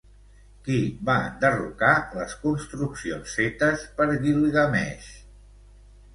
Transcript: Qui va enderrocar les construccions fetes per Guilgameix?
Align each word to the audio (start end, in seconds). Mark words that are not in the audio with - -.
Qui 0.67 0.77
va 1.09 1.17
enderrocar 1.25 1.91
les 2.21 2.33
construccions 2.47 3.37
fetes 3.41 3.85
per 4.01 4.09
Guilgameix? 4.27 5.13